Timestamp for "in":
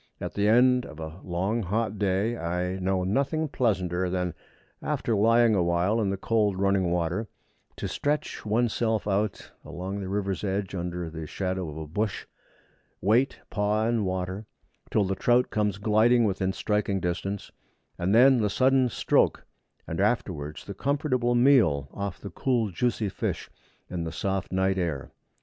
6.01-6.09, 13.85-14.03, 23.87-24.03